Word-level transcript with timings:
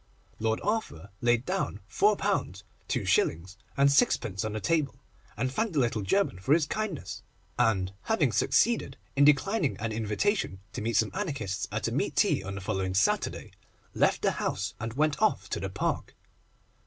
Lord 0.39 0.59
Arthur 0.63 1.11
laid 1.21 1.45
down 1.45 1.79
£4, 1.91 2.17
2s. 2.89 3.55
6d. 3.77 4.45
on 4.47 4.53
the 4.53 4.59
table, 4.59 4.95
thanked 5.37 5.73
the 5.73 5.79
little 5.79 6.01
German 6.01 6.39
for 6.39 6.55
his 6.55 6.65
kindness, 6.65 7.21
and, 7.59 7.93
having 8.05 8.31
succeeded 8.31 8.97
in 9.15 9.25
declining 9.25 9.77
an 9.77 9.91
invitation 9.91 10.59
to 10.73 10.81
meet 10.81 10.95
some 10.97 11.11
Anarchists 11.13 11.67
at 11.71 11.87
a 11.87 11.91
meat 11.91 12.15
tea 12.15 12.41
on 12.41 12.55
the 12.55 12.61
following 12.61 12.95
Saturday, 12.95 13.51
left 13.93 14.23
the 14.23 14.31
house 14.31 14.73
and 14.79 14.93
went 14.93 15.21
off 15.21 15.47
to 15.51 15.59
the 15.59 15.69
Park. 15.69 16.15